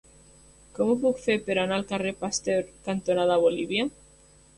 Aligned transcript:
Com 0.77 0.93
ho 0.93 0.95
puc 1.01 1.19
fer 1.25 1.35
per 1.49 1.55
anar 1.63 1.77
al 1.77 1.85
carrer 1.91 2.13
Pasteur 2.23 2.65
cantonada 2.89 3.37
Bolívia? 3.45 3.87